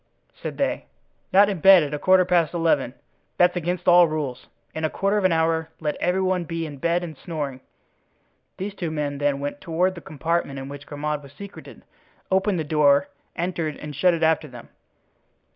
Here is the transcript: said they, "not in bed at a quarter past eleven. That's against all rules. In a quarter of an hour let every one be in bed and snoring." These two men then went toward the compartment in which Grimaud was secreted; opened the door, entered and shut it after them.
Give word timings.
said 0.41 0.57
they, 0.57 0.87
"not 1.31 1.47
in 1.47 1.59
bed 1.59 1.83
at 1.83 1.93
a 1.93 1.99
quarter 1.99 2.25
past 2.25 2.55
eleven. 2.55 2.95
That's 3.37 3.55
against 3.55 3.87
all 3.87 4.07
rules. 4.07 4.47
In 4.73 4.83
a 4.83 4.89
quarter 4.89 5.19
of 5.19 5.25
an 5.25 5.31
hour 5.31 5.69
let 5.79 5.95
every 5.97 6.23
one 6.23 6.43
be 6.43 6.65
in 6.65 6.77
bed 6.77 7.03
and 7.03 7.15
snoring." 7.15 7.61
These 8.57 8.73
two 8.73 8.89
men 8.89 9.19
then 9.19 9.39
went 9.39 9.61
toward 9.61 9.93
the 9.93 10.01
compartment 10.01 10.57
in 10.57 10.69
which 10.69 10.87
Grimaud 10.87 11.21
was 11.21 11.33
secreted; 11.33 11.83
opened 12.31 12.57
the 12.57 12.63
door, 12.63 13.09
entered 13.35 13.77
and 13.77 13.95
shut 13.95 14.15
it 14.15 14.23
after 14.23 14.47
them. 14.47 14.69